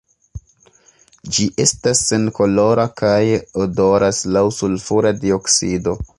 [1.35, 3.21] Ĝi estas senkolora kaj
[3.67, 5.97] odoras laŭ sulfura dioksido.